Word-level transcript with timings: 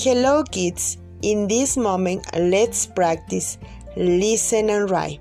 Hello, 0.00 0.44
kids. 0.44 0.96
In 1.22 1.48
this 1.48 1.76
moment, 1.76 2.24
let's 2.38 2.86
practice 2.86 3.58
listen 3.96 4.70
and 4.70 4.88
write. 4.88 5.18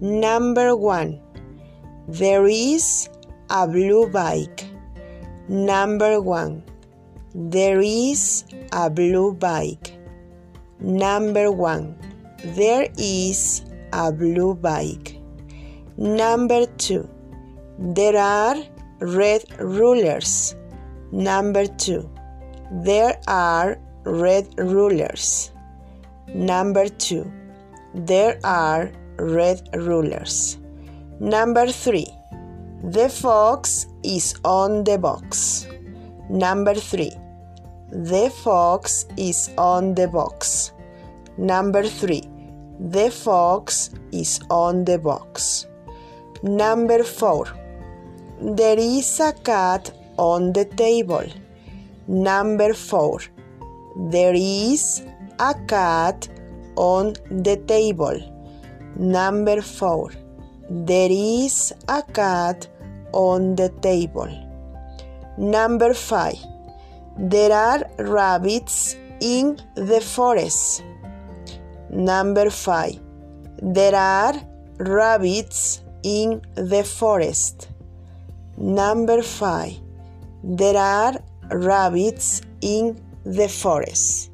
Number 0.00 0.74
one, 0.74 1.20
there 2.08 2.46
is 2.46 3.10
a 3.50 3.68
blue 3.68 4.08
bike. 4.08 4.64
Number 5.48 6.18
one, 6.18 6.62
there 7.34 7.78
is 7.80 8.46
a 8.72 8.88
blue 8.88 9.34
bike. 9.34 9.92
Number 10.80 11.52
one, 11.52 11.94
there 12.56 12.88
is 12.96 13.66
a 13.92 14.10
blue 14.10 14.54
bike. 14.54 15.20
Number 15.98 16.64
two, 16.78 17.06
there 17.78 18.16
are 18.16 18.56
red 19.00 19.44
rulers. 19.60 20.56
Number 21.12 21.66
two, 21.66 22.08
there 22.82 23.20
are 23.28 23.78
red 24.04 24.48
rulers. 24.58 25.52
Number 26.34 26.88
two, 26.88 27.30
there 27.94 28.40
are 28.42 28.90
red 29.16 29.68
rulers. 29.74 30.58
Number 31.20 31.68
three, 31.68 32.08
the 32.82 33.08
fox 33.08 33.86
is 34.02 34.34
on 34.44 34.82
the 34.82 34.98
box. 34.98 35.68
Number 36.28 36.74
three, 36.74 37.12
the 37.92 38.30
fox 38.42 39.06
is 39.16 39.50
on 39.56 39.94
the 39.94 40.08
box. 40.08 40.72
Number 41.38 41.84
three, 41.84 42.22
the 42.80 43.10
fox 43.10 43.90
is 44.10 44.40
on 44.50 44.84
the 44.84 44.98
box. 44.98 45.66
Number 46.42 47.04
four, 47.04 47.46
there 48.40 48.78
is 48.78 49.20
a 49.20 49.32
cat 49.32 49.92
on 50.16 50.52
the 50.52 50.64
table. 50.64 51.24
Number 52.06 52.74
four, 52.74 53.20
there 53.96 54.34
is 54.34 55.02
a 55.38 55.54
cat 55.66 56.28
on 56.76 57.14
the 57.30 57.56
table. 57.66 58.18
Number 58.96 59.62
four, 59.62 60.12
there 60.68 61.10
is 61.10 61.72
a 61.88 62.02
cat 62.02 62.66
on 63.12 63.54
the 63.56 63.70
table. 63.80 64.28
Number 65.38 65.94
five, 65.94 66.38
there 67.18 67.52
are 67.52 67.82
rabbits 67.98 68.96
in 69.20 69.58
the 69.74 70.00
forest. 70.00 70.82
Number 71.90 72.50
five, 72.50 73.00
there 73.62 73.94
are 73.94 74.34
rabbits 74.78 75.82
in 76.02 76.42
the 76.54 76.84
forest. 76.84 77.68
Number 78.56 79.22
five, 79.22 79.72
there 80.42 80.76
are 80.76 81.14
rabbits 81.50 82.42
in 82.60 83.00
the 83.24 83.48
forest. 83.48 84.30